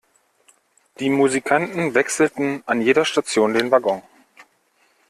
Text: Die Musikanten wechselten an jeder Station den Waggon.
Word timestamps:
Die 0.99 1.11
Musikanten 1.11 1.93
wechselten 1.93 2.63
an 2.65 2.81
jeder 2.81 3.05
Station 3.05 3.53
den 3.53 3.69
Waggon. 3.69 4.01